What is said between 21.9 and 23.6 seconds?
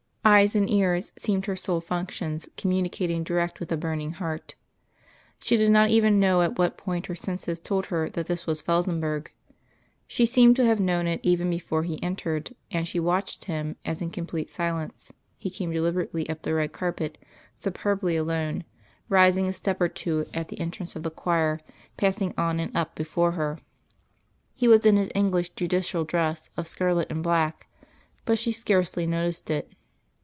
passing on and up before her.